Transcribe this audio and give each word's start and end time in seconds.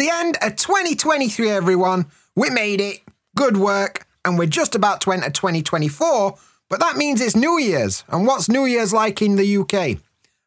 the 0.00 0.08
end 0.08 0.38
of 0.40 0.56
2023, 0.56 1.50
everyone. 1.50 2.06
We 2.34 2.48
made 2.48 2.80
it. 2.80 3.00
Good 3.36 3.58
work. 3.58 4.06
And 4.24 4.38
we're 4.38 4.46
just 4.46 4.74
about 4.74 5.02
to 5.02 5.12
enter 5.12 5.28
2024, 5.28 6.38
but 6.70 6.80
that 6.80 6.96
means 6.96 7.20
it's 7.20 7.36
New 7.36 7.58
Year's. 7.58 8.02
And 8.08 8.26
what's 8.26 8.48
New 8.48 8.64
Year's 8.64 8.94
like 8.94 9.20
in 9.20 9.36
the 9.36 9.58
UK? 9.58 9.98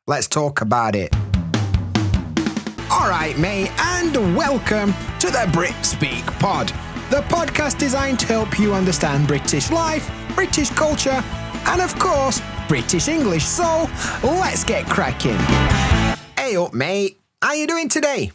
Let's 0.07 0.27
talk 0.27 0.61
about 0.61 0.95
it. 0.95 1.15
All 2.89 3.07
right, 3.07 3.35
mate, 3.37 3.71
and 3.79 4.35
welcome 4.35 4.91
to 5.19 5.27
the 5.27 5.47
Brit 5.53 5.75
Speak 5.85 6.25
Pod, 6.39 6.69
the 7.11 7.21
podcast 7.29 7.77
designed 7.77 8.19
to 8.21 8.25
help 8.25 8.57
you 8.57 8.73
understand 8.73 9.27
British 9.27 9.69
life, 9.69 10.11
British 10.33 10.71
culture, 10.71 11.23
and 11.67 11.79
of 11.79 11.97
course, 11.99 12.41
British 12.67 13.07
English. 13.07 13.45
So 13.45 13.87
let's 14.23 14.63
get 14.63 14.87
cracking. 14.87 15.37
Hey 16.37 16.55
up, 16.55 16.73
mate. 16.73 17.19
How 17.39 17.49
are 17.49 17.55
you 17.55 17.67
doing 17.67 17.87
today? 17.87 18.31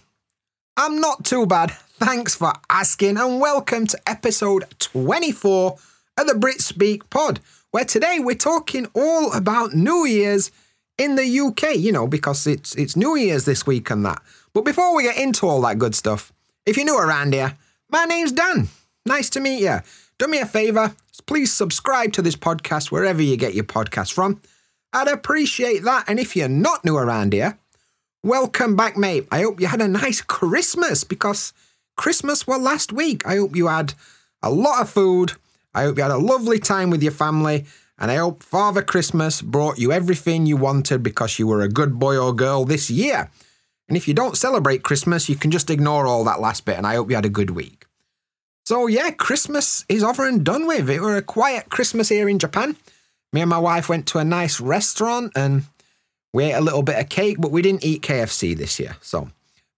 I'm 0.81 1.01
not 1.01 1.25
too 1.25 1.45
bad. 1.45 1.73
Thanks 1.99 2.37
for 2.37 2.53
asking, 2.71 3.17
and 3.17 3.41
welcome 3.41 3.89
to 3.89 3.99
episode 4.09 4.65
24 4.79 5.77
of 6.17 6.27
the 6.29 6.37
Brit 6.37 6.61
Speak 6.61 7.11
Pod, 7.11 7.41
where 7.73 7.85
today 7.85 8.19
we're 8.21 8.37
talking 8.37 8.87
all 8.95 9.33
about 9.33 9.75
New 9.75 10.07
Year's 10.07 10.53
in 10.97 11.17
the 11.17 11.41
UK. 11.41 11.75
You 11.75 11.91
know, 11.91 12.07
because 12.07 12.47
it's 12.47 12.77
it's 12.77 12.95
New 12.95 13.17
Year's 13.17 13.45
this 13.45 13.67
week 13.67 13.91
and 13.91 14.07
that. 14.07 14.23
But 14.53 14.65
before 14.65 14.95
we 14.95 15.03
get 15.03 15.17
into 15.17 15.49
all 15.49 15.61
that 15.63 15.81
good 15.81 15.97
stuff, 15.97 16.33
if 16.65 16.77
you're 16.77 16.87
new 16.87 16.97
around 16.97 17.33
here, 17.33 17.59
my 17.91 18.05
name's 18.05 18.31
Dan. 18.31 18.69
Nice 19.05 19.31
to 19.31 19.41
meet 19.41 19.61
you. 19.61 19.81
Do 20.17 20.29
me 20.29 20.39
a 20.39 20.47
favour, 20.47 20.95
please 21.27 21.53
subscribe 21.53 22.13
to 22.13 22.23
this 22.23 22.37
podcast 22.37 22.93
wherever 22.93 23.21
you 23.21 23.37
get 23.37 23.55
your 23.55 23.65
podcast 23.65 24.13
from. 24.13 24.41
I'd 24.93 25.09
appreciate 25.09 25.83
that. 25.83 26.05
And 26.07 26.21
if 26.21 26.37
you're 26.37 26.49
not 26.49 26.85
new 26.85 26.97
around 26.97 27.33
here, 27.33 27.59
welcome 28.23 28.77
back, 28.77 28.97
mate. 28.97 29.27
I 29.31 29.43
hope 29.43 29.61
you 29.61 29.67
had 29.67 29.81
a 29.81 29.89
nice 29.89 30.21
Christmas 30.21 31.05
because 31.05 31.53
Christmas 31.97 32.47
was 32.47 32.61
last 32.61 32.93
week. 32.93 33.27
I 33.27 33.37
hope 33.37 33.57
you 33.57 33.69
had 33.69 33.95
a 34.43 34.51
lot 34.51 34.81
of 34.81 34.91
food. 34.91 35.33
I 35.75 35.85
hope 35.85 35.97
you 35.97 36.03
had 36.03 36.13
a 36.13 36.19
lovely 36.19 36.59
time 36.59 36.91
with 36.91 37.03
your 37.03 37.13
family. 37.13 37.67
And 37.99 38.11
I 38.11 38.17
hope 38.17 38.43
Father 38.43 38.83
Christmas 38.83 39.43
brought 39.43 39.79
you 39.79 39.93
everything 39.93 40.47
you 40.47 40.57
wanted 40.57 41.03
because 41.03 41.39
you 41.39 41.47
were 41.47 41.63
a 41.63 41.69
good 41.69 41.99
boy 41.99 42.17
or 42.17 42.33
girl 42.33 42.65
this 42.65 42.91
year. 42.91 43.31
And 43.89 43.97
if 43.97 44.07
you 44.07 44.15
don't 44.15 44.37
celebrate 44.37 44.83
Christmas, 44.83 45.29
you 45.29 45.37
can 45.37 45.51
just 45.51 45.71
ignore 45.71 46.07
all 46.07 46.25
that 46.25 46.41
last 46.41 46.65
bit. 46.65 46.77
And 46.77 46.87
I 46.87 46.95
hope 46.95 47.11
you 47.11 47.17
had 47.17 47.25
a 47.25 47.31
good 47.31 47.51
week. 47.51 47.87
So, 48.67 48.87
yeah, 48.87 49.11
Christmas 49.11 49.85
is 49.89 50.05
over 50.05 50.29
and 50.29 50.45
done 50.45 50.67
with. 50.67 50.91
It 50.91 51.01
was 51.01 51.17
a 51.17 51.23
quiet 51.23 51.71
Christmas 51.71 52.11
here 52.11 52.29
in 52.29 52.39
Japan. 52.39 52.77
Me 53.33 53.41
and 53.41 53.51
my 53.51 53.59
wife 53.59 53.89
went 53.89 54.07
to 54.09 54.19
a 54.19 54.25
nice 54.25 54.61
restaurant 54.61 55.33
and 55.35 55.65
we 56.33 56.45
ate 56.45 56.53
a 56.53 56.61
little 56.61 56.83
bit 56.83 56.99
of 56.99 57.09
cake, 57.09 57.37
but 57.39 57.51
we 57.51 57.63
didn't 57.63 57.85
eat 57.85 58.03
KFC 58.03 58.57
this 58.57 58.79
year. 58.79 58.97
So, 59.01 59.29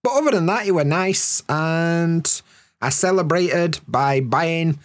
but 0.03 0.13
other 0.13 0.31
than 0.31 0.45
that, 0.47 0.65
it 0.65 0.71
was 0.71 0.85
nice. 0.85 1.43
And 1.47 2.41
I 2.81 2.89
celebrated 2.89 3.79
by 3.87 4.19
buying 4.21 4.79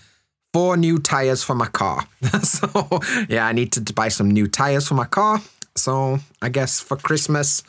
four 0.52 0.76
new 0.76 0.98
tires 0.98 1.42
for 1.42 1.54
my 1.54 1.66
car. 1.66 2.06
so, 2.42 3.00
yeah, 3.28 3.46
I 3.46 3.52
needed 3.52 3.86
to 3.86 3.92
buy 3.92 4.08
some 4.08 4.30
new 4.30 4.46
tires 4.46 4.88
for 4.88 4.94
my 4.94 5.06
car. 5.06 5.40
So, 5.74 6.18
I 6.40 6.48
guess 6.48 6.80
for 6.80 6.96
Christmas, 6.96 7.62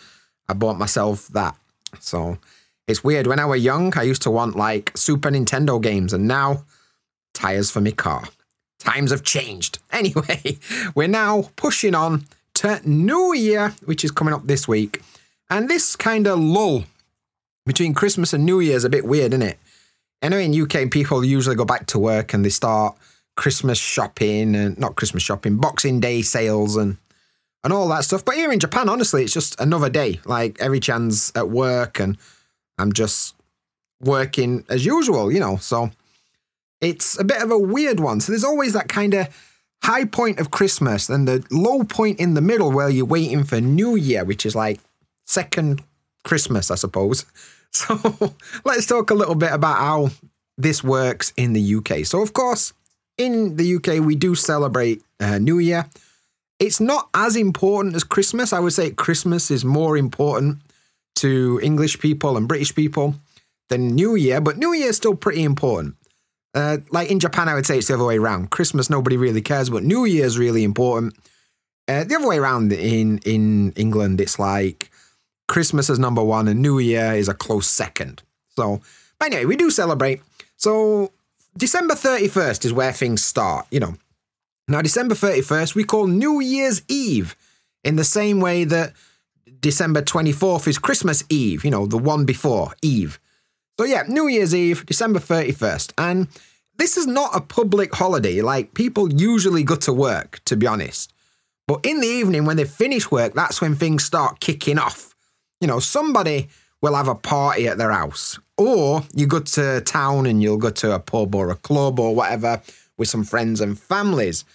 I 0.47 0.53
bought 0.53 0.77
myself 0.77 1.27
that. 1.29 1.55
So 1.99 2.37
it's 2.87 3.03
weird. 3.03 3.27
When 3.27 3.39
I 3.39 3.45
was 3.45 3.63
young, 3.63 3.97
I 3.97 4.03
used 4.03 4.21
to 4.23 4.31
want 4.31 4.55
like 4.55 4.91
Super 4.95 5.29
Nintendo 5.29 5.81
games, 5.81 6.13
and 6.13 6.27
now 6.27 6.63
tires 7.33 7.69
for 7.69 7.81
my 7.81 7.91
car. 7.91 8.23
Times 8.79 9.11
have 9.11 9.23
changed. 9.23 9.79
Anyway, 9.91 10.59
we're 10.93 11.07
now 11.07 11.49
pushing 11.55 11.95
on 11.95 12.25
to 12.57 12.81
New 12.89 13.33
Year, 13.33 13.75
which 13.85 14.03
is 14.03 14.11
coming 14.11 14.33
up 14.33 14.45
this 14.47 14.67
week. 14.67 15.01
And 15.49 15.69
this 15.69 15.95
kind 15.95 16.27
of 16.27 16.39
lull 16.39 16.85
between 17.65 17.93
Christmas 17.93 18.33
and 18.33 18.45
New 18.45 18.59
Year 18.59 18.75
is 18.75 18.83
a 18.83 18.89
bit 18.89 19.05
weird, 19.05 19.33
isn't 19.33 19.43
it? 19.43 19.59
Know 20.23 20.37
in 20.37 20.59
UK, 20.59 20.89
people 20.89 21.23
usually 21.23 21.55
go 21.55 21.65
back 21.65 21.85
to 21.87 21.99
work 21.99 22.33
and 22.33 22.43
they 22.43 22.49
start 22.49 22.97
Christmas 23.35 23.77
shopping 23.77 24.55
and 24.55 24.77
not 24.79 24.95
Christmas 24.95 25.21
shopping, 25.21 25.57
Boxing 25.57 25.99
Day 25.99 26.21
sales 26.21 26.75
and 26.75 26.97
and 27.63 27.73
all 27.73 27.87
that 27.89 28.03
stuff. 28.03 28.25
But 28.25 28.35
here 28.35 28.51
in 28.51 28.59
Japan, 28.59 28.89
honestly, 28.89 29.23
it's 29.23 29.33
just 29.33 29.59
another 29.59 29.89
day. 29.89 30.19
Like 30.25 30.57
every 30.59 30.79
chance 30.79 31.31
at 31.35 31.49
work, 31.49 31.99
and 31.99 32.17
I'm 32.77 32.93
just 32.93 33.35
working 34.01 34.65
as 34.69 34.85
usual, 34.85 35.31
you 35.31 35.39
know. 35.39 35.57
So 35.57 35.91
it's 36.81 37.19
a 37.19 37.23
bit 37.23 37.41
of 37.41 37.51
a 37.51 37.57
weird 37.57 37.99
one. 37.99 38.19
So 38.19 38.31
there's 38.31 38.43
always 38.43 38.73
that 38.73 38.89
kind 38.89 39.13
of 39.13 39.27
high 39.83 40.05
point 40.05 40.39
of 40.39 40.51
Christmas 40.51 41.09
and 41.09 41.27
the 41.27 41.45
low 41.51 41.83
point 41.83 42.19
in 42.19 42.33
the 42.33 42.41
middle 42.41 42.71
where 42.71 42.89
you're 42.89 43.05
waiting 43.05 43.43
for 43.43 43.61
New 43.61 43.95
Year, 43.95 44.25
which 44.25 44.45
is 44.45 44.55
like 44.55 44.79
second 45.25 45.83
Christmas, 46.23 46.71
I 46.71 46.75
suppose. 46.75 47.25
So 47.73 48.33
let's 48.63 48.87
talk 48.87 49.11
a 49.11 49.13
little 49.13 49.35
bit 49.35 49.51
about 49.51 49.77
how 49.77 50.09
this 50.57 50.83
works 50.83 51.33
in 51.35 51.51
the 51.51 51.75
UK. 51.75 52.05
So, 52.05 52.21
of 52.21 52.31
course, 52.31 52.71
in 53.17 53.57
the 53.57 53.75
UK, 53.75 54.03
we 54.03 54.15
do 54.15 54.35
celebrate 54.35 55.03
uh, 55.19 55.37
New 55.37 55.59
Year. 55.59 55.85
It's 56.59 56.79
not 56.79 57.09
as 57.13 57.35
important 57.35 57.93
as 57.93 58.05
Christmas. 58.05 58.53
I 58.53 58.59
would 58.59 58.71
say 58.71 58.89
Christmas 58.91 59.51
is 59.51 59.65
more 59.65 59.97
important 59.97 60.61
to 61.17 61.59
English 61.61 61.99
people 61.99 62.37
and 62.37 62.47
British 62.47 62.73
people 62.73 63.15
than 63.69 63.89
New 63.89 64.15
Year, 64.15 64.39
but 64.39 64.57
New 64.57 64.73
Year 64.73 64.89
is 64.89 64.97
still 64.97 65.15
pretty 65.15 65.43
important. 65.43 65.96
Uh, 66.57 66.77
like 66.89 67.11
in 67.11 67.19
Japan, 67.19 67.47
I 67.47 67.53
would 67.53 67.67
say 67.67 67.77
it's 67.77 67.87
the 67.87 67.93
other 67.93 68.05
way 68.05 68.17
around. 68.17 68.49
Christmas, 68.49 68.89
nobody 68.89 69.15
really 69.15 69.41
cares, 69.41 69.69
but 69.69 69.83
New 69.83 70.05
Year's 70.05 70.39
really 70.39 70.63
important. 70.63 71.15
Uh, 71.87 72.03
the 72.03 72.15
other 72.15 72.27
way 72.27 72.39
around 72.39 72.73
in 72.73 73.19
in 73.19 73.73
England, 73.73 74.19
it's 74.19 74.39
like 74.39 74.89
Christmas 75.47 75.87
is 75.87 75.99
number 75.99 76.23
one 76.23 76.47
and 76.47 76.59
New 76.59 76.79
Year 76.79 77.13
is 77.13 77.29
a 77.29 77.35
close 77.35 77.67
second. 77.67 78.23
So, 78.55 78.81
but 79.19 79.27
anyway, 79.27 79.45
we 79.45 79.55
do 79.55 79.69
celebrate. 79.69 80.23
So 80.55 81.11
December 81.55 81.93
31st 81.93 82.65
is 82.65 82.73
where 82.73 82.91
things 82.91 83.23
start, 83.23 83.67
you 83.69 83.79
know. 83.79 83.93
Now, 84.67 84.81
December 84.81 85.13
31st, 85.13 85.75
we 85.75 85.83
call 85.83 86.07
New 86.07 86.39
Year's 86.39 86.81
Eve 86.87 87.35
in 87.83 87.97
the 87.97 88.03
same 88.03 88.39
way 88.39 88.63
that 88.63 88.93
December 89.59 90.01
24th 90.01 90.67
is 90.67 90.79
Christmas 90.79 91.23
Eve, 91.29 91.63
you 91.63 91.69
know, 91.69 91.85
the 91.85 91.99
one 91.99 92.25
before 92.25 92.73
Eve. 92.81 93.19
So, 93.79 93.85
yeah, 93.85 94.03
New 94.07 94.27
Year's 94.27 94.55
Eve, 94.55 94.85
December 94.87 95.19
31st. 95.19 95.93
And 95.99 96.27
this 96.77 96.97
is 96.97 97.05
not 97.05 97.35
a 97.35 97.41
public 97.41 97.93
holiday. 97.93 98.41
Like, 98.41 98.73
people 98.73 99.13
usually 99.13 99.63
go 99.63 99.75
to 99.75 99.93
work, 99.93 100.41
to 100.45 100.55
be 100.55 100.65
honest. 100.65 101.13
But 101.67 101.85
in 101.85 101.99
the 101.99 102.07
evening, 102.07 102.45
when 102.45 102.57
they 102.57 102.65
finish 102.65 103.11
work, 103.11 103.33
that's 103.35 103.61
when 103.61 103.75
things 103.75 104.03
start 104.03 104.39
kicking 104.39 104.79
off. 104.79 105.15
You 105.61 105.67
know, 105.67 105.79
somebody 105.79 106.47
will 106.81 106.95
have 106.95 107.07
a 107.07 107.15
party 107.15 107.67
at 107.67 107.77
their 107.77 107.91
house, 107.91 108.39
or 108.57 109.03
you 109.13 109.27
go 109.27 109.39
to 109.39 109.81
town 109.81 110.25
and 110.25 110.41
you'll 110.41 110.57
go 110.57 110.69
to 110.69 110.93
a 110.93 110.99
pub 110.99 111.35
or 111.35 111.49
a 111.49 111.55
club 111.55 111.99
or 111.99 112.15
whatever 112.15 112.61
with 112.97 113.09
some 113.09 113.23
friends 113.23 113.61
and 113.61 113.77
families. 113.77 114.45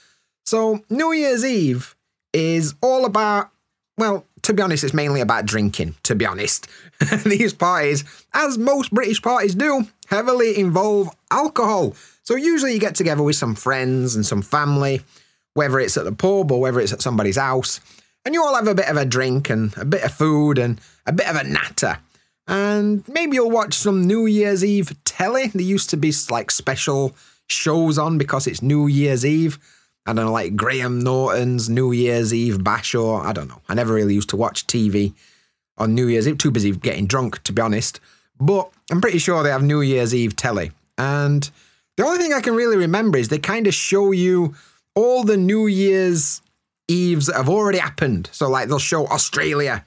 So, 0.44 0.80
New 0.90 1.12
Year's 1.12 1.44
Eve 1.44 1.94
is 2.32 2.74
all 2.80 3.04
about, 3.04 3.50
well, 3.98 4.26
to 4.42 4.52
be 4.52 4.62
honest, 4.62 4.84
it's 4.84 4.94
mainly 4.94 5.20
about 5.20 5.46
drinking, 5.46 5.94
to 6.02 6.14
be 6.14 6.26
honest. 6.26 6.68
These 7.24 7.54
parties, 7.54 8.04
as 8.34 8.58
most 8.58 8.92
British 8.92 9.22
parties 9.22 9.54
do, 9.54 9.86
heavily 10.08 10.58
involve 10.58 11.08
alcohol. 11.30 11.94
So, 12.24 12.36
usually 12.36 12.74
you 12.74 12.80
get 12.80 12.94
together 12.94 13.22
with 13.22 13.36
some 13.36 13.54
friends 13.54 14.14
and 14.14 14.26
some 14.26 14.42
family, 14.42 15.02
whether 15.54 15.78
it's 15.80 15.96
at 15.96 16.04
the 16.04 16.12
pub 16.12 16.50
or 16.50 16.60
whether 16.60 16.80
it's 16.80 16.92
at 16.92 17.02
somebody's 17.02 17.36
house, 17.36 17.80
and 18.24 18.34
you 18.34 18.42
all 18.42 18.54
have 18.54 18.68
a 18.68 18.74
bit 18.74 18.88
of 18.88 18.96
a 18.96 19.04
drink 19.04 19.50
and 19.50 19.76
a 19.76 19.84
bit 19.84 20.04
of 20.04 20.12
food 20.12 20.58
and 20.58 20.80
a 21.06 21.12
bit 21.12 21.28
of 21.28 21.36
a 21.36 21.44
natter. 21.44 21.98
And 22.46 23.06
maybe 23.08 23.36
you'll 23.36 23.50
watch 23.50 23.74
some 23.74 24.06
New 24.06 24.26
Year's 24.26 24.64
Eve 24.64 24.96
telly. 25.04 25.48
There 25.48 25.62
used 25.62 25.90
to 25.90 25.96
be 25.96 26.12
like 26.30 26.50
special 26.50 27.14
shows 27.48 27.98
on 27.98 28.18
because 28.18 28.46
it's 28.46 28.62
New 28.62 28.86
Year's 28.86 29.24
Eve. 29.24 29.58
I 30.06 30.12
don't 30.12 30.26
know, 30.26 30.32
like 30.32 30.56
Graham 30.56 31.00
Norton's 31.00 31.68
New 31.68 31.92
Year's 31.92 32.34
Eve 32.34 32.62
bash, 32.62 32.94
or 32.94 33.24
I 33.24 33.32
don't 33.32 33.48
know. 33.48 33.60
I 33.68 33.74
never 33.74 33.94
really 33.94 34.14
used 34.14 34.30
to 34.30 34.36
watch 34.36 34.66
TV 34.66 35.14
on 35.78 35.94
New 35.94 36.08
Year's 36.08 36.26
Eve. 36.26 36.38
Too 36.38 36.50
busy 36.50 36.72
getting 36.72 37.06
drunk, 37.06 37.42
to 37.44 37.52
be 37.52 37.62
honest. 37.62 38.00
But 38.40 38.70
I'm 38.90 39.00
pretty 39.00 39.18
sure 39.18 39.42
they 39.42 39.50
have 39.50 39.62
New 39.62 39.80
Year's 39.80 40.14
Eve 40.14 40.34
telly. 40.34 40.72
And 40.98 41.48
the 41.96 42.04
only 42.04 42.18
thing 42.18 42.32
I 42.32 42.40
can 42.40 42.54
really 42.54 42.76
remember 42.76 43.18
is 43.18 43.28
they 43.28 43.38
kind 43.38 43.66
of 43.66 43.74
show 43.74 44.10
you 44.10 44.54
all 44.94 45.22
the 45.22 45.36
New 45.36 45.66
Year's 45.66 46.42
Eves 46.88 47.26
that 47.26 47.36
have 47.36 47.48
already 47.48 47.78
happened. 47.78 48.28
So, 48.32 48.50
like, 48.50 48.68
they'll 48.68 48.78
show 48.78 49.06
Australia 49.06 49.84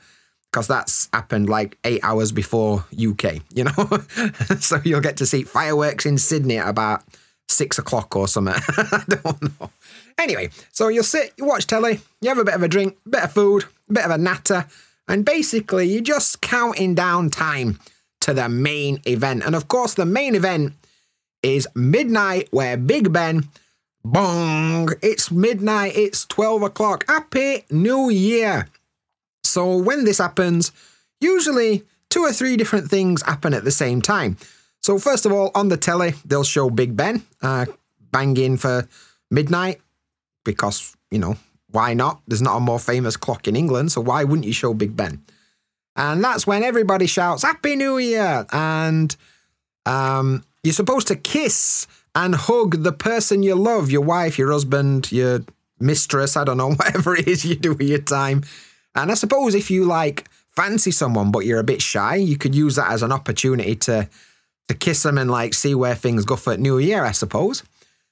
because 0.51 0.67
that's 0.67 1.09
happened 1.11 1.49
like 1.49 1.77
eight 1.83 1.99
hours 2.01 2.31
before 2.31 2.85
UK, 2.93 3.41
you 3.53 3.65
know? 3.65 4.03
so 4.59 4.79
you'll 4.85 5.01
get 5.01 5.17
to 5.17 5.25
see 5.25 5.43
fireworks 5.43 6.05
in 6.05 6.17
Sydney 6.17 6.57
at 6.57 6.69
about 6.69 7.03
six 7.47 7.77
o'clock 7.77 8.15
or 8.15 8.27
something. 8.27 8.53
I 8.77 9.03
don't 9.07 9.59
know. 9.59 9.69
Anyway, 10.17 10.49
so 10.71 10.87
you'll 10.87 11.03
sit, 11.03 11.33
you 11.37 11.45
watch 11.45 11.67
telly, 11.67 11.99
you 12.21 12.29
have 12.29 12.37
a 12.37 12.43
bit 12.43 12.55
of 12.55 12.63
a 12.63 12.67
drink, 12.67 12.97
bit 13.09 13.23
of 13.23 13.31
food, 13.33 13.65
bit 13.91 14.05
of 14.05 14.11
a 14.11 14.17
natter, 14.17 14.65
and 15.07 15.25
basically 15.25 15.87
you're 15.87 16.01
just 16.01 16.41
counting 16.41 16.95
down 16.95 17.29
time 17.29 17.79
to 18.21 18.33
the 18.33 18.49
main 18.49 19.01
event. 19.05 19.43
And 19.45 19.55
of 19.55 19.67
course, 19.67 19.93
the 19.93 20.05
main 20.05 20.35
event 20.35 20.73
is 21.43 21.67
midnight, 21.75 22.47
where 22.51 22.75
Big 22.75 23.13
Ben, 23.13 23.49
bong, 24.03 24.89
it's 25.01 25.31
midnight, 25.31 25.93
it's 25.95 26.25
12 26.25 26.63
o'clock. 26.63 27.05
Happy 27.07 27.65
New 27.69 28.09
Year. 28.09 28.67
So 29.43 29.77
when 29.77 30.05
this 30.05 30.17
happens, 30.17 30.71
usually 31.21 31.83
two 32.09 32.21
or 32.21 32.31
three 32.31 32.57
different 32.57 32.89
things 32.89 33.21
happen 33.21 33.53
at 33.53 33.63
the 33.63 33.71
same 33.71 34.01
time. 34.01 34.37
So, 34.85 34.99
first 34.99 35.25
of 35.25 35.31
all, 35.31 35.49
on 35.55 35.69
the 35.69 35.77
telly, 35.77 36.13
they'll 36.25 36.43
show 36.43 36.69
Big 36.69 36.95
Ben 36.95 37.23
uh, 37.41 37.65
banging 38.11 38.55
for 38.55 38.87
midnight 39.31 39.81
because, 40.43 40.95
you 41.09 41.17
know, 41.17 41.37
why 41.71 41.95
not? 41.95 42.21
There's 42.27 42.43
not 42.43 42.57
a 42.57 42.59
more 42.59 42.77
famous 42.77 43.17
clock 43.17 43.47
in 43.47 43.55
England, 43.55 43.91
so 43.91 44.01
why 44.01 44.23
wouldn't 44.23 44.45
you 44.45 44.53
show 44.53 44.75
Big 44.75 44.95
Ben? 44.95 45.23
And 45.95 46.23
that's 46.23 46.45
when 46.45 46.61
everybody 46.61 47.07
shouts, 47.07 47.41
Happy 47.41 47.75
New 47.75 47.97
Year! 47.97 48.45
And 48.51 49.15
um, 49.87 50.43
you're 50.61 50.71
supposed 50.71 51.07
to 51.07 51.15
kiss 51.15 51.87
and 52.13 52.35
hug 52.35 52.83
the 52.83 52.93
person 52.93 53.41
you 53.41 53.55
love, 53.55 53.89
your 53.89 54.01
wife, 54.01 54.37
your 54.37 54.51
husband, 54.51 55.11
your 55.11 55.39
mistress, 55.79 56.37
I 56.37 56.43
don't 56.43 56.57
know, 56.57 56.69
whatever 56.75 57.15
it 57.15 57.27
is 57.27 57.43
you 57.43 57.55
do 57.55 57.73
with 57.73 57.89
your 57.89 58.03
time. 58.03 58.43
And 58.93 59.09
I 59.09 59.15
suppose 59.15 59.55
if 59.55 59.71
you 59.71 59.85
like 59.85 60.29
fancy 60.51 60.91
someone 60.91 61.31
but 61.31 61.39
you're 61.39 61.59
a 61.59 61.63
bit 61.63 61.81
shy, 61.81 62.17
you 62.17 62.37
could 62.37 62.53
use 62.53 62.75
that 62.75 62.91
as 62.91 63.01
an 63.01 63.11
opportunity 63.11 63.75
to 63.77 64.07
to 64.67 64.73
kiss 64.73 65.03
them 65.03 65.17
and 65.17 65.29
like 65.29 65.53
see 65.53 65.75
where 65.75 65.95
things 65.95 66.25
go 66.25 66.35
for 66.35 66.57
New 66.57 66.77
Year, 66.77 67.03
I 67.03 67.11
suppose. 67.11 67.63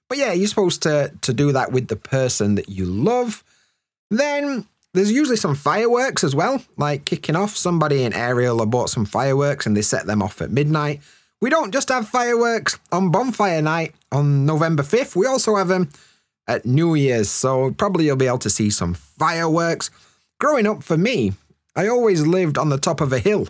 But 0.09 0.17
yeah, 0.17 0.33
you're 0.33 0.47
supposed 0.47 0.83
to 0.83 1.11
to 1.21 1.33
do 1.33 1.51
that 1.51 1.71
with 1.71 1.87
the 1.87 1.95
person 1.95 2.55
that 2.55 2.69
you 2.69 2.85
love. 2.85 3.43
Then 4.11 4.67
there's 4.93 5.11
usually 5.11 5.37
some 5.37 5.55
fireworks 5.55 6.23
as 6.23 6.35
well, 6.35 6.61
like 6.77 7.05
kicking 7.05 7.35
off. 7.35 7.57
Somebody 7.57 8.03
in 8.03 8.13
Ariel 8.13 8.63
bought 8.65 8.89
some 8.89 9.05
fireworks 9.05 9.65
and 9.65 9.75
they 9.75 9.81
set 9.81 10.05
them 10.05 10.21
off 10.21 10.41
at 10.41 10.51
midnight. 10.51 11.01
We 11.41 11.49
don't 11.49 11.73
just 11.73 11.89
have 11.89 12.07
fireworks 12.07 12.79
on 12.91 13.11
bonfire 13.11 13.61
night 13.61 13.95
on 14.13 14.45
November 14.45 14.83
5th, 14.83 15.15
we 15.15 15.25
also 15.25 15.55
have 15.55 15.67
them 15.67 15.89
at 16.47 16.65
New 16.65 16.95
Year's, 16.95 17.29
so 17.29 17.71
probably 17.71 18.05
you'll 18.05 18.15
be 18.15 18.27
able 18.27 18.37
to 18.39 18.49
see 18.49 18.69
some 18.69 18.93
fireworks. 18.93 19.89
Growing 20.39 20.67
up 20.67 20.83
for 20.83 20.97
me, 20.97 21.33
I 21.75 21.87
always 21.87 22.25
lived 22.25 22.57
on 22.57 22.69
the 22.69 22.77
top 22.77 23.01
of 23.01 23.11
a 23.11 23.19
hill 23.19 23.47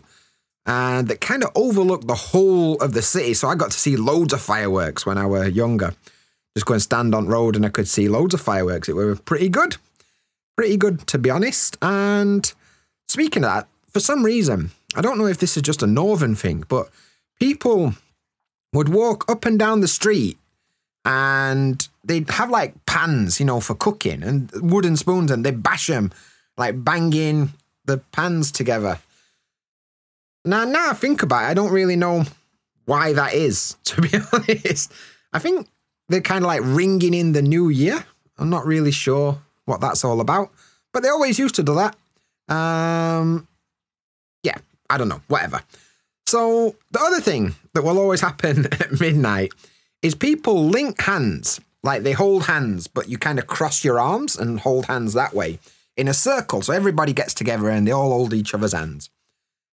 and 0.66 1.08
that 1.08 1.22
kind 1.22 1.44
of 1.44 1.52
overlooked 1.56 2.08
the 2.08 2.16
whole 2.16 2.76
of 2.76 2.94
the 2.94 3.02
city, 3.02 3.34
so 3.34 3.48
I 3.48 3.56
got 3.56 3.72
to 3.72 3.80
see 3.80 3.96
loads 3.96 4.34
of 4.34 4.42
fireworks 4.42 5.06
when 5.06 5.18
I 5.18 5.26
were 5.26 5.48
younger. 5.48 5.94
Just 6.56 6.66
go 6.66 6.74
and 6.74 6.82
stand 6.82 7.16
on 7.16 7.28
road 7.28 7.56
and 7.56 7.66
I 7.66 7.70
could 7.70 7.88
see 7.88 8.08
loads 8.08 8.34
of 8.34 8.42
fireworks. 8.42 8.88
It 8.88 8.96
were 8.96 9.16
pretty 9.16 9.50
good 9.50 9.78
pretty 10.56 10.78
good 10.78 11.06
to 11.08 11.18
be 11.18 11.30
honest. 11.30 11.78
And 11.82 12.52
speaking 13.08 13.44
of 13.44 13.50
that, 13.50 13.68
for 13.90 14.00
some 14.00 14.24
reason, 14.24 14.72
I 14.96 15.02
don't 15.02 15.18
know 15.18 15.28
if 15.28 15.38
this 15.38 15.58
is 15.58 15.64
just 15.64 15.84
a 15.84 15.88
northern 15.88 16.36
thing, 16.36 16.64
but 16.68 16.90
people 17.40 17.94
would 18.74 18.90
walk 18.90 19.30
up 19.30 19.46
and 19.46 19.58
down 19.58 19.82
the 19.82 19.88
street 19.88 20.38
and 21.06 21.88
they'd 22.04 22.30
have 22.32 22.50
like 22.50 22.86
pans, 22.86 23.40
you 23.40 23.46
know, 23.46 23.60
for 23.60 23.76
cooking 23.76 24.24
and 24.24 24.52
wooden 24.54 24.98
spoons 24.98 25.32
and 25.32 25.46
they'd 25.46 25.64
bash 25.64 25.88
them, 25.88 26.12
like 26.58 26.84
banging 26.84 27.54
the 27.86 27.98
pans 27.98 28.52
together. 28.52 29.00
Now, 30.46 30.66
now 30.66 30.90
I 30.90 30.94
think 30.94 31.24
about 31.24 31.44
it, 31.44 31.48
I 31.48 31.54
don't 31.54 31.72
really 31.72 31.96
know 31.96 32.26
why 32.86 33.14
that 33.14 33.34
is, 33.34 33.78
to 33.86 34.02
be 34.02 34.10
honest. 34.32 34.92
I 35.32 35.40
think 35.40 35.68
they're 36.10 36.22
kind 36.22 36.44
of 36.44 36.48
like 36.48 36.62
ringing 36.64 37.14
in 37.14 37.32
the 37.32 37.42
new 37.42 37.70
year. 37.70 38.06
I'm 38.38 38.50
not 38.50 38.66
really 38.66 38.92
sure 38.92 39.42
what 39.66 39.82
that's 39.82 40.04
all 40.04 40.22
about. 40.22 40.52
But 40.92 41.04
they 41.04 41.10
always 41.10 41.40
used 41.40 41.56
to 41.56 41.64
do 41.64 41.76
that. 41.76 41.96
Um, 42.54 43.48
yeah, 44.44 44.58
I 44.90 44.98
don't 44.98 45.10
know, 45.10 45.22
whatever. 45.28 45.62
So 46.26 46.76
the 46.92 47.00
other 47.00 47.20
thing 47.20 47.56
that 47.74 47.84
will 47.84 47.98
always 47.98 48.22
happen 48.30 48.66
at 48.66 49.00
midnight 49.00 49.54
is 50.02 50.16
people 50.16 50.68
link 50.68 51.02
hands, 51.02 51.62
like 51.82 52.04
they 52.04 52.12
hold 52.12 52.44
hands, 52.44 52.88
but 52.88 53.10
you 53.10 53.18
kind 53.18 53.40
of 53.40 53.48
cross 53.48 53.84
your 53.84 54.00
arms 54.00 54.38
and 54.38 54.60
hold 54.60 54.86
hands 54.86 55.14
that 55.14 55.34
way 55.34 55.60
in 55.96 56.08
a 56.08 56.14
circle. 56.14 56.62
So 56.62 56.74
everybody 56.74 57.14
gets 57.14 57.34
together 57.34 57.70
and 57.70 57.88
they 57.88 57.92
all 57.92 58.10
hold 58.10 58.34
each 58.34 58.54
other's 58.54 58.74
hands. 58.74 59.10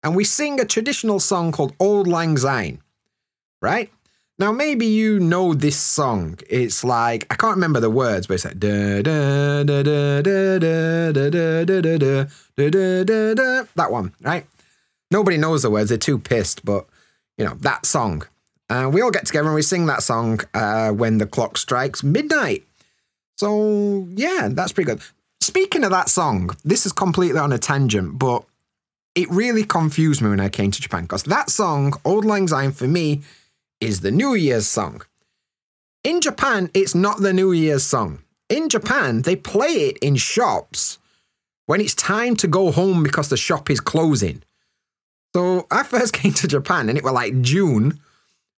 And 0.04 0.16
we 0.16 0.24
sing 0.24 0.60
a 0.60 0.66
traditional 0.66 1.20
song 1.20 1.52
called 1.52 1.74
Auld 1.80 2.08
Lang 2.08 2.38
Syne, 2.38 2.82
right? 3.62 3.92
Now, 4.38 4.54
maybe 4.54 4.86
you 4.86 5.20
know 5.20 5.54
this 5.54 5.76
song. 5.76 6.40
It's 6.50 6.86
like, 6.86 7.28
I 7.30 7.36
can't 7.36 7.56
remember 7.56 7.82
the 7.82 7.90
words, 7.90 8.26
but 8.26 8.36
it's 8.36 8.46
like, 8.46 8.58
da 8.58 9.02
da 9.02 9.64
da 9.64 9.84
da 9.84 10.22
da 10.22 10.62
da 10.62 11.12
da 11.12 11.30
da 11.30 11.66
da 11.66 11.82
da 11.90 12.26
da 12.56 12.70
da 12.70 13.04
da 13.04 13.34
da 13.34 13.64
that 13.76 13.92
one, 13.92 14.14
right? 14.22 14.46
Nobody 15.12 15.36
knows 15.36 15.64
the 15.64 15.70
words, 15.70 15.90
they're 15.90 15.98
too 15.98 16.18
pissed, 16.18 16.64
but, 16.64 16.86
you 17.38 17.44
know, 17.44 17.56
that 17.56 17.86
song. 17.86 18.26
Uh, 18.70 18.90
we 18.94 19.02
all 19.02 19.12
get 19.12 19.26
together 19.26 19.48
and 19.48 19.56
we 19.56 19.62
sing 19.62 19.88
that 19.88 20.04
song 20.04 20.40
uh, 20.54 20.92
when 20.92 21.18
the 21.18 21.26
clock 21.26 21.58
strikes 21.58 22.04
midnight. 22.04 22.64
So, 23.38 24.08
yeah, 24.12 24.48
that's 24.52 24.72
pretty 24.72 24.90
good. 24.90 25.02
Speaking 25.42 25.84
of 25.84 25.92
that 25.92 26.08
song, 26.08 26.56
this 26.64 26.86
is 26.86 26.92
completely 26.94 27.40
on 27.40 27.52
a 27.52 27.58
tangent, 27.58 28.20
but 28.20 28.46
it 29.20 29.30
really 29.30 29.66
confused 29.66 30.22
me 30.22 30.30
when 30.30 30.40
I 30.40 30.48
came 30.48 30.72
to 30.72 30.82
Japan 30.82 31.02
because 31.02 31.24
that 31.24 31.50
song, 31.50 31.92
Auld 32.06 32.24
Lang 32.24 32.48
Syne, 32.48 32.72
for 32.72 32.88
me, 32.88 33.22
is 33.82 34.00
the 34.00 34.12
New 34.12 34.34
Year's 34.34 34.66
song. 34.66 35.02
In 36.06 36.22
Japan, 36.22 36.70
it's 36.74 36.96
not 36.96 37.20
the 37.20 37.34
New 37.34 37.52
Year's 37.52 37.84
song. 37.84 38.20
In 38.48 38.70
Japan, 38.70 39.24
they 39.24 39.36
play 39.36 39.90
it 39.90 39.98
in 39.98 40.16
shops 40.16 41.00
when 41.66 41.82
it's 41.82 41.94
time 41.94 42.38
to 42.38 42.48
go 42.48 42.72
home 42.72 43.04
because 43.04 43.28
the 43.28 43.36
shop 43.36 43.70
is 43.70 43.82
closing. 43.82 44.42
So 45.36 45.68
I 45.70 45.84
first 45.84 46.14
came 46.20 46.32
to 46.36 46.48
Japan 46.48 46.88
and 46.88 46.98
it 46.98 47.04
was 47.04 47.12
like 47.12 47.42
June, 47.42 48.00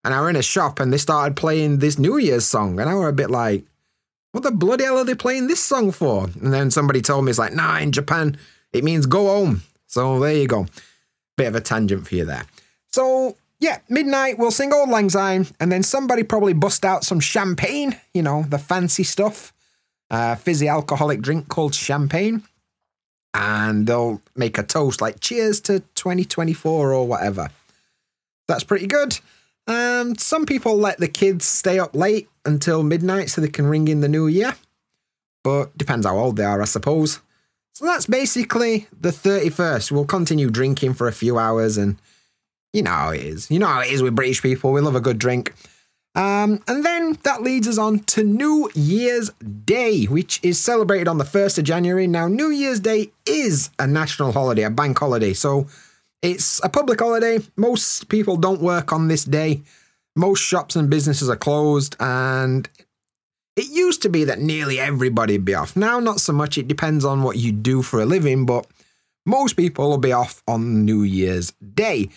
and 0.04 0.14
I 0.14 0.22
were 0.22 0.30
in 0.30 0.36
a 0.36 0.44
shop 0.44 0.80
and 0.80 0.94
they 0.94 1.00
started 1.00 1.36
playing 1.36 1.80
this 1.80 1.98
New 1.98 2.18
Year's 2.20 2.46
song, 2.46 2.80
and 2.80 2.88
I 2.88 2.94
were 2.94 3.10
a 3.10 3.14
bit 3.14 3.32
like, 3.32 3.66
what 4.32 4.44
the 4.44 4.52
bloody 4.52 4.84
hell 4.84 5.00
are 5.00 5.06
they 5.06 5.16
playing 5.16 5.48
this 5.48 5.60
song 5.60 5.92
for? 5.92 6.26
And 6.26 6.54
then 6.54 6.70
somebody 6.70 7.02
told 7.02 7.26
me 7.26 7.32
it's 7.32 7.40
like, 7.40 7.56
nah, 7.56 7.80
in 7.80 7.92
Japan, 7.92 8.38
it 8.72 8.84
means 8.84 9.08
go 9.08 9.26
home. 9.26 9.64
So 9.92 10.20
there 10.22 10.34
you 10.34 10.48
go. 10.48 10.68
Bit 11.38 11.48
of 11.48 11.56
a 11.56 11.62
tangent 11.62 12.08
for 12.08 12.16
you 12.16 12.24
there. 12.24 12.46
So 12.88 13.36
yeah, 13.60 13.80
midnight, 13.90 14.40
we'll 14.40 14.52
sing 14.52 14.72
Auld 14.72 14.90
Lang 14.90 15.10
Syne, 15.10 15.48
and 15.60 15.70
then 15.70 15.84
somebody 15.84 16.24
probably 16.24 16.54
bust 16.54 16.86
out 16.86 17.04
some 17.04 17.20
champagne, 17.20 18.00
you 18.14 18.24
know, 18.24 18.44
the 18.48 18.58
fancy 18.58 19.04
stuff, 19.04 19.54
uh, 20.10 20.36
fizzy 20.36 20.70
alcoholic 20.70 21.22
drink 21.22 21.50
called 21.50 21.76
champagne. 21.76 22.44
And 23.34 23.86
they'll 23.86 24.22
make 24.34 24.58
a 24.58 24.64
toast 24.64 25.02
like 25.02 25.20
cheers 25.20 25.60
to 25.62 25.82
2024 25.96 26.94
or 26.94 27.06
whatever. 27.06 27.50
That's 28.48 28.64
pretty 28.64 28.88
good. 28.88 29.20
Um, 29.68 30.16
some 30.16 30.46
people 30.46 30.78
let 30.78 31.00
the 31.00 31.08
kids 31.08 31.46
stay 31.46 31.80
up 31.80 31.96
late 31.96 32.30
until 32.46 32.82
midnight 32.82 33.30
so 33.30 33.42
they 33.42 33.50
can 33.50 33.68
ring 33.68 33.90
in 33.90 34.00
the 34.00 34.10
new 34.10 34.28
year. 34.28 34.56
But 35.44 35.78
depends 35.78 36.06
how 36.06 36.18
old 36.18 36.38
they 36.38 36.46
are, 36.46 36.62
I 36.62 36.66
suppose. 36.66 37.20
So 37.74 37.86
that's 37.86 38.06
basically 38.06 38.88
the 39.00 39.10
31st. 39.10 39.92
We'll 39.92 40.06
continue 40.06 40.50
drinking 40.50 40.94
for 40.94 41.08
a 41.08 41.14
few 41.14 41.38
hours 41.38 41.78
and 41.78 41.98
you 42.74 42.84
know 42.84 42.92
how 42.92 43.10
it 43.12 43.22
is. 43.22 43.50
You 43.50 43.60
know 43.60 43.68
how 43.68 43.82
it 43.82 43.92
is 43.92 44.02
with 44.02 44.16
British 44.16 44.42
people. 44.42 44.72
We 44.72 44.82
love 44.82 44.96
a 44.96 45.02
good 45.02 45.18
drink. 45.18 45.54
Um, 46.14 46.62
and 46.68 46.86
then 46.86 47.18
that 47.24 47.42
leads 47.42 47.68
us 47.68 47.78
on 47.78 48.00
to 48.00 48.24
New 48.24 48.70
Year's 48.76 49.30
Day, 49.66 50.06
which 50.06 50.42
is 50.44 50.60
celebrated 50.60 51.08
on 51.08 51.18
the 51.18 51.24
1st 51.24 51.60
of 51.60 51.64
January. 51.64 52.06
Now, 52.06 52.28
New 52.28 52.50
Year's 52.50 52.82
Day 52.82 53.12
is 53.26 53.70
a 53.80 53.88
national 53.88 54.34
holiday, 54.34 54.64
a 54.64 54.70
bank 54.70 55.00
holiday. 55.00 55.34
So 55.34 55.68
it's 56.22 56.60
a 56.64 56.70
public 56.70 57.00
holiday. 57.00 57.40
Most 57.56 58.10
people 58.10 58.36
don't 58.36 58.62
work 58.62 58.92
on 58.92 59.08
this 59.08 59.24
day. 59.24 59.62
Most 60.16 60.42
shops 60.42 60.76
and 60.76 60.90
businesses 60.90 61.30
are 61.30 61.38
closed. 61.38 61.96
And 62.00 62.70
it 63.56 63.70
used 63.70 64.02
to 64.04 64.10
be 64.10 64.24
that 64.26 64.40
nearly 64.40 64.80
everybody 64.80 65.34
would 65.34 65.46
be 65.46 65.56
off. 65.56 65.76
Now, 65.76 66.00
not 66.00 66.20
so 66.20 66.34
much. 66.34 66.58
It 66.58 66.68
depends 66.68 67.04
on 67.06 67.24
what 67.24 67.38
you 67.38 67.52
do 67.52 67.82
for 67.82 68.02
a 68.02 68.06
living, 68.06 68.46
but 68.46 68.66
most 69.26 69.56
people 69.56 69.90
will 69.90 69.98
be 69.98 70.14
off 70.14 70.42
on 70.48 70.86
New 70.86 71.04
Year's 71.04 71.52
Day 71.74 72.10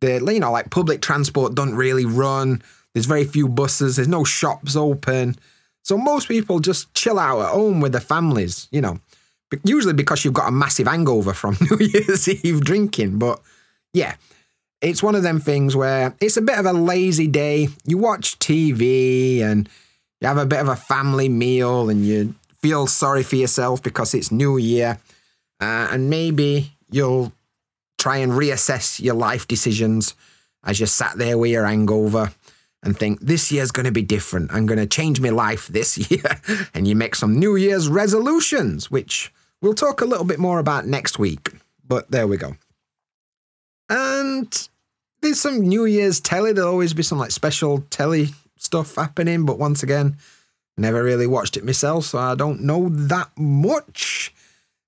the 0.00 0.32
you 0.32 0.40
know 0.40 0.52
like 0.52 0.70
public 0.70 1.00
transport 1.00 1.54
doesn't 1.54 1.76
really 1.76 2.04
run. 2.04 2.62
There's 2.94 3.06
very 3.06 3.24
few 3.24 3.48
buses. 3.48 3.96
There's 3.96 4.08
no 4.08 4.24
shops 4.24 4.76
open. 4.76 5.36
So 5.82 5.96
most 5.96 6.28
people 6.28 6.60
just 6.60 6.92
chill 6.94 7.18
out 7.18 7.40
at 7.40 7.52
home 7.52 7.80
with 7.80 7.92
their 7.92 8.00
families. 8.00 8.68
You 8.70 8.80
know, 8.80 9.00
usually 9.64 9.94
because 9.94 10.24
you've 10.24 10.34
got 10.34 10.48
a 10.48 10.52
massive 10.52 10.86
hangover 10.86 11.32
from 11.32 11.56
New 11.70 11.78
Year's 11.78 12.28
Eve 12.28 12.60
drinking. 12.62 13.18
But 13.18 13.40
yeah, 13.92 14.14
it's 14.80 15.02
one 15.02 15.14
of 15.14 15.22
them 15.22 15.40
things 15.40 15.74
where 15.74 16.14
it's 16.20 16.36
a 16.36 16.42
bit 16.42 16.58
of 16.58 16.66
a 16.66 16.72
lazy 16.72 17.26
day. 17.26 17.68
You 17.84 17.98
watch 17.98 18.38
TV 18.38 19.40
and 19.40 19.68
you 20.20 20.28
have 20.28 20.38
a 20.38 20.46
bit 20.46 20.60
of 20.60 20.68
a 20.68 20.76
family 20.76 21.28
meal 21.28 21.88
and 21.88 22.04
you 22.04 22.34
feel 22.58 22.86
sorry 22.86 23.22
for 23.22 23.36
yourself 23.36 23.82
because 23.82 24.14
it's 24.14 24.32
New 24.32 24.56
Year. 24.56 24.98
Uh, 25.60 25.88
and 25.90 26.10
maybe 26.10 26.72
you'll 26.90 27.32
try 27.98 28.18
and 28.18 28.32
reassess 28.32 29.00
your 29.00 29.14
life 29.14 29.46
decisions 29.46 30.14
as 30.64 30.80
you 30.80 30.86
sat 30.86 31.16
there 31.18 31.38
with 31.38 31.50
your 31.50 31.66
hangover 31.66 32.32
and 32.82 32.96
think, 32.96 33.20
this 33.20 33.50
year's 33.50 33.72
going 33.72 33.86
to 33.86 33.92
be 33.92 34.02
different. 34.02 34.52
I'm 34.52 34.66
going 34.66 34.78
to 34.78 34.86
change 34.86 35.20
my 35.20 35.30
life 35.30 35.66
this 35.68 36.10
year. 36.10 36.40
and 36.74 36.86
you 36.86 36.94
make 36.94 37.14
some 37.14 37.38
New 37.38 37.56
Year's 37.56 37.88
resolutions, 37.88 38.90
which 38.90 39.32
we'll 39.60 39.74
talk 39.74 40.00
a 40.00 40.04
little 40.04 40.24
bit 40.24 40.38
more 40.38 40.58
about 40.58 40.86
next 40.86 41.18
week. 41.18 41.50
But 41.86 42.10
there 42.10 42.26
we 42.26 42.36
go. 42.36 42.56
And 43.88 44.68
there's 45.22 45.40
some 45.40 45.60
New 45.60 45.86
Year's 45.86 46.20
telly. 46.20 46.52
There'll 46.52 46.70
always 46.70 46.94
be 46.94 47.02
some 47.02 47.18
like 47.18 47.30
special 47.30 47.80
telly 47.90 48.28
stuff 48.58 48.94
happening. 48.94 49.44
But 49.44 49.58
once 49.58 49.82
again, 49.82 50.16
never 50.76 51.02
really 51.02 51.26
watched 51.26 51.56
it 51.56 51.64
myself, 51.64 52.06
so 52.06 52.18
I 52.18 52.34
don't 52.34 52.62
know 52.62 52.88
that 52.88 53.30
much. 53.36 54.32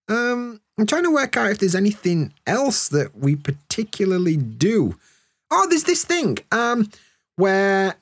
Um, 0.08 0.60
I'm 0.78 0.86
trying 0.86 1.04
to 1.04 1.12
work 1.12 1.36
out 1.36 1.50
if 1.50 1.58
there's 1.58 1.74
anything 1.74 2.32
else 2.46 2.88
that 2.88 3.16
we 3.16 3.36
particularly 3.36 4.36
do. 4.36 4.96
Oh, 5.50 5.66
there's 5.68 5.84
this 5.84 6.04
thing 6.04 6.38
um, 6.52 6.90
where 7.36 7.96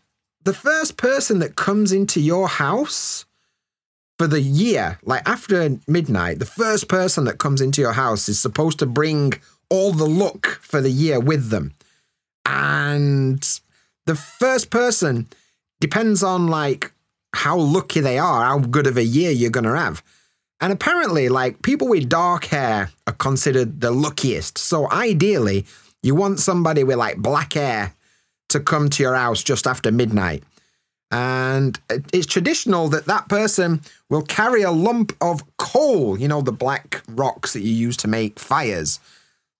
the 0.44 0.54
first 0.54 0.96
person 0.96 1.40
that 1.40 1.56
comes 1.56 1.92
into 1.92 2.20
your 2.20 2.48
house 2.48 3.25
for 4.18 4.26
the 4.26 4.40
year, 4.40 4.98
like 5.04 5.28
after 5.28 5.78
midnight, 5.87 6.38
the 6.38 6.44
first 6.44 6.88
person 6.88 7.25
that 7.25 7.38
comes 7.38 7.60
into 7.60 7.80
your 7.80 7.92
house 7.92 8.28
is 8.28 8.38
supposed 8.38 8.78
to 8.80 8.87
bring 8.87 9.34
all 9.70 9.92
the 9.92 10.06
luck 10.06 10.58
for 10.60 10.80
the 10.80 10.90
year 10.90 11.20
with 11.20 11.50
them. 11.50 11.75
And 12.46 13.60
the 14.06 14.14
first 14.14 14.70
person 14.70 15.28
depends 15.80 16.23
on 16.23 16.49
like 16.49 16.92
how 17.35 17.58
lucky 17.58 18.00
they 18.00 18.18
are, 18.18 18.44
how 18.44 18.58
good 18.58 18.87
of 18.87 18.97
a 18.97 19.04
year 19.04 19.30
you're 19.30 19.50
to 19.50 19.76
have. 19.76 20.02
And 20.61 20.73
apparently, 20.73 21.28
like 21.28 21.62
people 21.62 21.88
with 21.88 22.08
dark 22.08 22.47
hair 22.47 22.90
are 23.06 23.12
considered 23.12 23.80
the 23.80 23.92
luckiest. 23.92 24.58
So 24.58 24.90
ideally, 24.90 25.66
you 26.02 26.14
want 26.14 26.40
somebody 26.40 26.82
with 26.82 26.97
like 26.97 27.18
black 27.18 27.52
hair 27.52 27.94
to 28.49 28.61
come 28.61 28.88
to 28.90 29.02
your 29.02 29.14
house 29.14 29.42
just 29.42 29.66
after 29.66 29.92
midnight. 29.92 30.42
And 31.11 31.78
it's 32.12 32.26
traditional 32.26 32.88
that 32.88 33.06
that 33.06 33.28
person 33.28 33.80
will 34.11 34.23
carry 34.23 34.62
a 34.62 34.70
lump 34.70 35.16
of 35.20 35.42
coal, 35.56 36.18
you 36.18 36.28
know, 36.28 36.42
the 36.42 36.52
black 36.52 37.02
rocks 37.08 37.52
that 37.54 37.62
you 37.62 37.73
use 37.73 37.97
to 37.99 38.08
make 38.08 38.38
fires. 38.38 39.00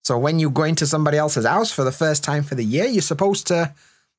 So 0.05 0.19
when 0.19 0.39
you 0.39 0.51
go 0.51 0.65
into 0.65 0.87
somebody 0.87 1.17
else's 1.17 1.47
house 1.47 1.71
for 1.71 1.85
the 1.85 1.93
first 1.93 2.23
time 2.23 2.43
for 2.43 2.55
the 2.55 2.65
year, 2.65 2.87
you're 2.87 3.03
supposed 3.03 3.47
to 3.49 3.73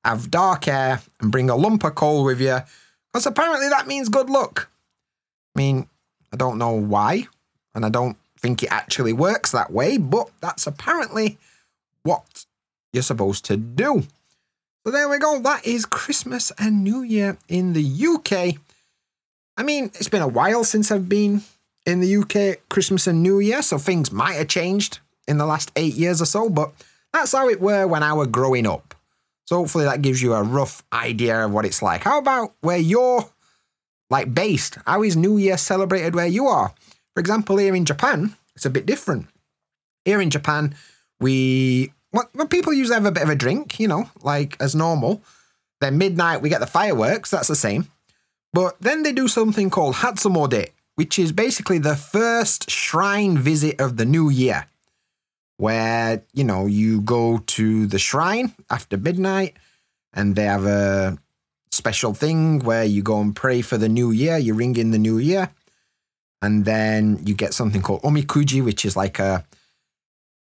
have 0.04 0.32
dark 0.32 0.66
hair 0.66 1.02
and 1.20 1.32
bring 1.32 1.50
a 1.50 1.56
lump 1.56 1.84
of 1.84 1.96
coal 1.96 2.24
with 2.24 2.42
you, 2.42 2.60
because 3.12 3.26
apparently 3.26 3.70
that 3.70 3.88
means 3.88 4.10
good 4.10 4.30
luck. 4.30 4.70
I 5.56 5.60
mean, 5.60 5.88
I 6.32 6.38
don't 6.38 6.58
know 6.58 6.72
why, 6.72 7.28
and 7.76 7.86
I 7.86 7.90
don't 7.90 8.18
think 8.38 8.64
it 8.64 8.72
actually 8.72 9.14
works 9.14 9.52
that 9.52 9.72
way, 9.72 9.98
but 9.98 10.30
that's 10.42 10.68
apparently 10.68 11.38
what 12.04 12.46
you're 12.94 13.04
supposed 13.04 13.46
to 13.46 13.58
do. 13.58 14.04
So 14.86 14.92
there 14.92 15.10
we 15.10 15.18
go. 15.18 15.40
That 15.40 15.68
is 15.68 15.86
Christmas 15.86 16.52
and 16.58 16.84
New 16.84 17.02
Year 17.02 17.38
in 17.48 17.74
the 17.74 17.84
UK. 17.84 18.56
I 19.58 19.64
mean, 19.64 19.86
it's 19.96 20.08
been 20.08 20.22
a 20.22 20.28
while 20.28 20.64
since 20.64 20.90
I've 20.92 21.10
been 21.10 21.42
in 21.86 22.00
the 22.00 22.18
UK 22.18 22.70
Christmas 22.70 23.08
and 23.08 23.22
New 23.22 23.40
Year, 23.40 23.62
so 23.62 23.78
things 23.78 24.12
might 24.12 24.36
have 24.36 24.48
changed 24.48 25.00
in 25.28 25.38
the 25.38 25.46
last 25.46 25.72
eight 25.76 25.96
years 25.96 26.22
or 26.22 26.26
so, 26.26 26.50
but 26.50 26.72
that's 27.12 27.34
how 27.34 27.50
it 27.50 27.60
were 27.60 27.86
when 27.88 28.04
I 28.04 28.14
was 28.14 28.28
growing 28.28 28.66
up. 28.66 28.96
So 29.50 29.56
hopefully 29.56 29.86
that 29.86 30.04
gives 30.04 30.22
you 30.22 30.36
a 30.36 30.44
rough 30.44 30.84
idea 30.94 31.44
of 31.44 31.52
what 31.52 31.66
it's 31.66 31.82
like. 31.82 32.04
How 32.04 32.20
about 32.20 32.54
where 32.62 32.78
you're 32.78 33.28
like 34.12 34.32
based? 34.32 34.78
How 34.86 35.02
is 35.02 35.18
New 35.18 35.38
Year 35.38 35.58
celebrated 35.58 36.14
where 36.14 36.28
you 36.28 36.46
are? 36.46 36.72
For 37.16 37.20
example, 37.20 37.58
here 37.58 37.74
in 37.74 37.84
Japan, 37.84 38.36
it's 38.56 38.68
a 38.68 38.70
bit 38.70 38.86
different. 38.86 39.26
Here 40.06 40.22
in 40.22 40.30
Japan, 40.30 40.76
we 41.20 41.92
when 42.12 42.48
people 42.50 42.74
usually 42.74 42.94
have 42.94 43.08
a 43.08 43.12
bit 43.12 43.24
of 43.24 43.30
a 43.30 43.36
drink, 43.36 43.80
you 43.80 43.88
know, 43.88 44.12
like 44.22 44.56
as 44.60 44.76
normal. 44.76 45.24
Then 45.82 45.98
midnight 45.98 46.44
we 46.44 46.50
get 46.50 46.60
the 46.60 46.68
fireworks, 46.68 47.32
that's 47.32 47.48
the 47.48 47.56
same. 47.56 47.88
But 48.54 48.80
then 48.80 49.02
they 49.02 49.14
do 49.14 49.28
something 49.28 49.72
called 49.72 49.96
Hatsumode, 49.96 50.70
which 50.94 51.18
is 51.18 51.32
basically 51.32 51.80
the 51.80 51.96
first 51.96 52.70
shrine 52.70 53.36
visit 53.36 53.82
of 53.82 53.98
the 53.98 54.06
new 54.06 54.30
year. 54.30 54.68
Where, 55.60 56.24
you 56.34 56.46
know, 56.46 56.68
you 56.68 57.02
go 57.02 57.40
to 57.58 57.86
the 57.86 58.00
shrine 58.00 58.56
after 58.70 58.96
midnight 58.96 59.58
and 60.14 60.38
they 60.38 60.46
have 60.46 60.66
a 60.66 61.18
special 61.70 62.14
thing 62.14 62.60
where 62.60 62.86
you 62.86 63.04
go 63.04 63.20
and 63.20 63.36
pray 63.36 63.60
for 63.60 63.78
the 63.78 63.90
new 63.90 64.12
year, 64.12 64.38
you 64.38 64.54
ring 64.54 64.78
in 64.78 64.92
the 64.92 64.98
new 64.98 65.18
year, 65.18 65.50
and 66.42 66.64
then 66.64 67.20
you 67.26 67.36
get 67.36 67.54
something 67.54 67.82
called 67.82 68.02
omikuji, 68.04 68.64
which 68.64 68.86
is 68.86 68.96
like 68.96 69.20
a 69.20 69.44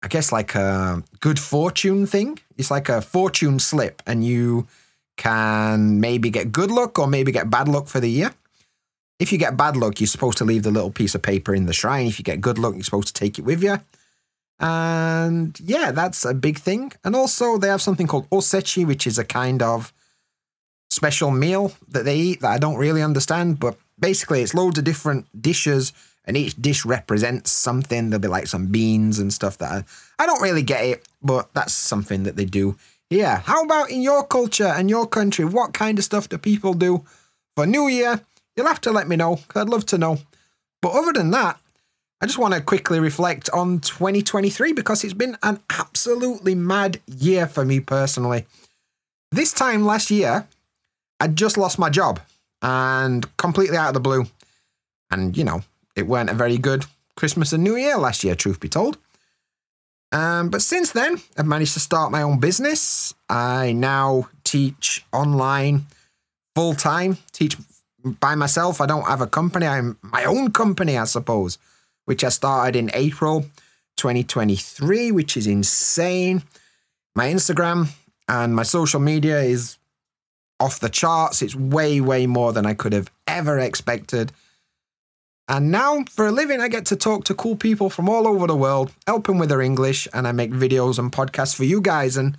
I 0.04 0.08
guess 0.08 0.30
like 0.30 0.54
a 0.54 1.02
good 1.18 1.40
fortune 1.40 2.06
thing. 2.06 2.38
It's 2.56 2.70
like 2.70 2.88
a 2.88 3.02
fortune 3.02 3.58
slip, 3.58 4.02
and 4.06 4.24
you 4.24 4.68
can 5.16 5.98
maybe 5.98 6.30
get 6.30 6.52
good 6.52 6.70
luck 6.70 7.00
or 7.00 7.08
maybe 7.08 7.32
get 7.32 7.50
bad 7.50 7.66
luck 7.66 7.88
for 7.88 7.98
the 7.98 8.10
year. 8.10 8.32
If 9.18 9.32
you 9.32 9.38
get 9.38 9.56
bad 9.56 9.76
luck, 9.76 10.00
you're 10.00 10.06
supposed 10.06 10.38
to 10.38 10.44
leave 10.44 10.62
the 10.62 10.70
little 10.70 10.92
piece 10.92 11.16
of 11.16 11.22
paper 11.22 11.52
in 11.56 11.66
the 11.66 11.72
shrine. 11.72 12.06
If 12.06 12.20
you 12.20 12.24
get 12.24 12.40
good 12.40 12.58
luck, 12.58 12.74
you're 12.74 12.84
supposed 12.84 13.08
to 13.08 13.14
take 13.14 13.40
it 13.40 13.44
with 13.44 13.64
you. 13.64 13.80
And 14.62 15.58
yeah, 15.60 15.90
that's 15.90 16.24
a 16.24 16.32
big 16.32 16.58
thing. 16.58 16.92
And 17.04 17.16
also, 17.16 17.58
they 17.58 17.68
have 17.68 17.82
something 17.82 18.06
called 18.06 18.30
osechi, 18.30 18.86
which 18.86 19.06
is 19.06 19.18
a 19.18 19.24
kind 19.24 19.60
of 19.60 19.92
special 20.88 21.30
meal 21.32 21.72
that 21.88 22.04
they 22.04 22.16
eat 22.16 22.40
that 22.40 22.52
I 22.52 22.58
don't 22.58 22.76
really 22.76 23.02
understand. 23.02 23.58
But 23.58 23.76
basically, 23.98 24.40
it's 24.40 24.54
loads 24.54 24.78
of 24.78 24.84
different 24.84 25.26
dishes 25.42 25.92
and 26.24 26.36
each 26.36 26.54
dish 26.54 26.84
represents 26.84 27.50
something. 27.50 28.10
There'll 28.10 28.20
be 28.20 28.28
like 28.28 28.46
some 28.46 28.68
beans 28.68 29.18
and 29.18 29.32
stuff 29.32 29.58
that 29.58 29.72
I, 29.72 29.84
I 30.22 30.26
don't 30.26 30.42
really 30.42 30.62
get 30.62 30.84
it, 30.84 31.08
but 31.20 31.52
that's 31.54 31.72
something 31.72 32.22
that 32.22 32.36
they 32.36 32.44
do. 32.44 32.76
Yeah. 33.10 33.40
How 33.40 33.64
about 33.64 33.90
in 33.90 34.00
your 34.00 34.24
culture 34.24 34.66
and 34.66 34.88
your 34.88 35.06
country? 35.06 35.44
What 35.44 35.74
kind 35.74 35.98
of 35.98 36.04
stuff 36.04 36.28
do 36.28 36.38
people 36.38 36.74
do 36.74 37.04
for 37.56 37.66
New 37.66 37.88
Year? 37.88 38.20
You'll 38.56 38.68
have 38.68 38.80
to 38.82 38.92
let 38.92 39.08
me 39.08 39.16
know, 39.16 39.40
I'd 39.54 39.68
love 39.68 39.86
to 39.86 39.98
know. 39.98 40.18
But 40.80 40.92
other 40.92 41.12
than 41.12 41.30
that, 41.32 41.58
I 42.22 42.26
just 42.26 42.38
want 42.38 42.54
to 42.54 42.60
quickly 42.60 43.00
reflect 43.00 43.50
on 43.50 43.80
2023 43.80 44.74
because 44.74 45.02
it's 45.02 45.12
been 45.12 45.36
an 45.42 45.58
absolutely 45.76 46.54
mad 46.54 47.00
year 47.08 47.48
for 47.48 47.64
me 47.64 47.80
personally. 47.80 48.46
This 49.32 49.52
time 49.52 49.84
last 49.84 50.08
year, 50.08 50.46
I 51.18 51.26
just 51.26 51.58
lost 51.58 51.80
my 51.80 51.90
job 51.90 52.20
and 52.62 53.36
completely 53.38 53.76
out 53.76 53.88
of 53.88 53.94
the 53.94 54.00
blue. 54.00 54.26
And, 55.10 55.36
you 55.36 55.42
know, 55.42 55.64
it 55.96 56.06
weren't 56.06 56.30
a 56.30 56.34
very 56.34 56.58
good 56.58 56.86
Christmas 57.16 57.52
and 57.52 57.64
New 57.64 57.74
Year 57.74 57.98
last 57.98 58.22
year, 58.22 58.36
truth 58.36 58.60
be 58.60 58.68
told. 58.68 58.98
Um, 60.12 60.48
but 60.48 60.62
since 60.62 60.92
then, 60.92 61.20
I've 61.36 61.46
managed 61.46 61.74
to 61.74 61.80
start 61.80 62.12
my 62.12 62.22
own 62.22 62.38
business. 62.38 63.14
I 63.28 63.72
now 63.72 64.28
teach 64.44 65.04
online 65.12 65.86
full 66.54 66.74
time, 66.74 67.18
teach 67.32 67.56
by 68.04 68.36
myself. 68.36 68.80
I 68.80 68.86
don't 68.86 69.08
have 69.08 69.22
a 69.22 69.26
company. 69.26 69.66
I'm 69.66 69.98
my 70.02 70.24
own 70.24 70.52
company, 70.52 70.96
I 70.96 71.04
suppose, 71.04 71.58
which 72.04 72.24
I 72.24 72.28
started 72.28 72.76
in 72.76 72.90
April 72.94 73.42
2023, 73.96 75.12
which 75.12 75.36
is 75.36 75.46
insane. 75.46 76.42
My 77.14 77.28
Instagram 77.28 77.88
and 78.28 78.54
my 78.54 78.62
social 78.62 79.00
media 79.00 79.40
is 79.40 79.78
off 80.58 80.80
the 80.80 80.88
charts. 80.88 81.42
It's 81.42 81.54
way, 81.54 82.00
way 82.00 82.26
more 82.26 82.52
than 82.52 82.66
I 82.66 82.74
could 82.74 82.92
have 82.92 83.10
ever 83.26 83.58
expected. 83.58 84.32
And 85.48 85.70
now, 85.70 86.04
for 86.08 86.26
a 86.26 86.32
living, 86.32 86.60
I 86.60 86.68
get 86.68 86.86
to 86.86 86.96
talk 86.96 87.24
to 87.24 87.34
cool 87.34 87.56
people 87.56 87.90
from 87.90 88.08
all 88.08 88.26
over 88.26 88.46
the 88.46 88.56
world, 88.56 88.92
help 89.06 89.26
them 89.26 89.38
with 89.38 89.48
their 89.48 89.60
English, 89.60 90.06
and 90.14 90.26
I 90.26 90.32
make 90.32 90.52
videos 90.52 90.98
and 90.98 91.12
podcasts 91.12 91.54
for 91.54 91.64
you 91.64 91.80
guys. 91.80 92.16
And 92.16 92.38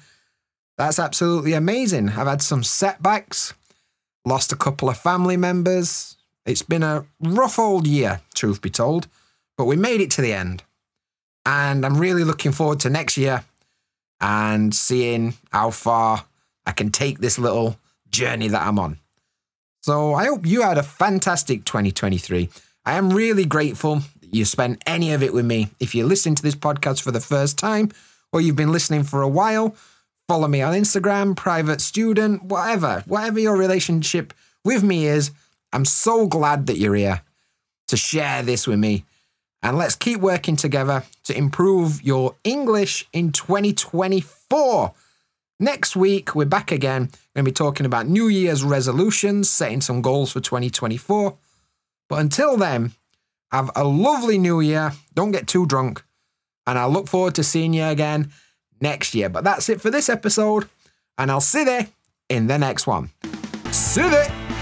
that's 0.78 1.00
absolutely 1.00 1.54
amazing. 1.54 2.10
I've 2.10 2.28
had 2.28 2.42
some 2.42 2.64
setbacks, 2.64 3.54
lost 4.26 4.52
a 4.52 4.56
couple 4.56 4.90
of 4.90 4.98
family 4.98 5.38
members. 5.38 6.16
It's 6.46 6.62
been 6.62 6.82
a 6.82 7.06
rough 7.20 7.60
old 7.60 7.86
year, 7.88 8.22
truth 8.34 8.62
be 8.62 8.70
told, 8.70 9.08
but 9.58 9.66
we 9.66 9.76
made 9.76 10.02
it 10.02 10.12
to 10.12 10.22
the 10.22 10.34
end. 10.34 10.64
And 11.46 11.86
I'm 11.86 11.98
really 11.98 12.24
looking 12.24 12.52
forward 12.52 12.80
to 12.82 12.90
next 12.90 13.18
year 13.18 13.44
and 14.22 14.74
seeing 14.74 15.34
how 15.52 15.72
far 15.72 16.26
I 16.66 16.72
can 16.72 16.92
take 16.92 17.20
this 17.20 17.38
little 17.38 17.78
journey 18.10 18.48
that 18.48 18.66
I'm 18.66 18.80
on. 18.80 19.00
So 19.82 20.14
I 20.14 20.26
hope 20.26 20.46
you 20.46 20.62
had 20.62 20.78
a 20.78 20.84
fantastic 20.84 21.66
2023. 21.66 22.50
I 22.86 22.94
am 22.94 23.12
really 23.12 23.46
grateful 23.46 23.96
that 24.22 24.34
you 24.34 24.46
spent 24.46 24.82
any 24.86 25.12
of 25.12 25.22
it 25.22 25.34
with 25.34 25.46
me. 25.46 25.70
If 25.80 25.94
you're 25.94 26.08
listening 26.08 26.36
to 26.36 26.44
this 26.44 26.56
podcast 26.56 27.02
for 27.02 27.12
the 27.12 27.20
first 27.20 27.58
time 27.58 27.92
or 28.32 28.40
you've 28.40 28.56
been 28.56 28.72
listening 28.72 29.04
for 29.04 29.22
a 29.22 29.28
while, 29.28 29.76
follow 30.30 30.48
me 30.48 30.62
on 30.62 30.74
Instagram, 30.74 31.36
private 31.36 31.82
student, 31.82 32.44
whatever, 32.44 33.04
whatever 33.08 33.40
your 33.40 33.58
relationship 33.58 34.34
with 34.64 34.84
me 34.84 35.06
is. 35.06 35.32
I'm 35.74 35.86
so 35.86 36.28
glad 36.28 36.68
that 36.68 36.78
you're 36.78 36.96
here 36.96 37.22
to 37.88 37.98
share 37.98 38.42
this 38.42 38.66
with 38.66 38.80
me. 38.80 39.04
And 39.64 39.78
let's 39.78 39.96
keep 39.96 40.20
working 40.20 40.58
together 40.58 41.04
to 41.24 41.38
improve 41.38 42.04
your 42.04 42.36
English 42.44 43.08
in 43.14 43.32
2024. 43.32 44.94
Next 45.60 45.96
week, 45.96 46.36
we're 46.36 46.46
back 46.46 46.72
again. 46.72 47.04
We're 47.04 47.42
going 47.42 47.46
to 47.46 47.52
be 47.52 47.52
talking 47.52 47.86
about 47.86 48.08
New 48.08 48.28
Year's 48.28 48.64
resolutions, 48.64 49.50
setting 49.50 49.80
some 49.80 50.02
goals 50.02 50.34
for 50.34 50.42
2024. 50.42 51.38
But 52.10 52.20
until 52.20 52.58
then, 52.58 52.92
have 53.52 53.72
a 53.76 53.86
lovely 53.86 54.38
new 54.38 54.60
year. 54.60 54.92
Don't 55.16 55.32
get 55.32 55.48
too 55.48 55.66
drunk. 55.66 56.04
And 56.68 56.78
I 56.78 56.86
look 56.86 57.08
forward 57.08 57.36
to 57.36 57.44
seeing 57.44 57.74
you 57.74 57.86
again 57.86 58.32
next 58.82 59.16
year. 59.16 59.30
But 59.30 59.46
that's 59.46 59.70
it 59.70 59.80
for 59.80 59.90
this 59.90 60.10
episode. 60.10 60.68
And 61.18 61.32
I'll 61.32 61.40
see 61.40 61.64
you 61.64 61.88
in 62.28 62.48
the 62.48 62.58
next 62.58 62.86
one. 62.86 63.12
See 63.72 64.02
you 64.02 64.53